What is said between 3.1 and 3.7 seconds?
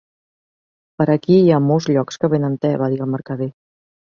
mercader.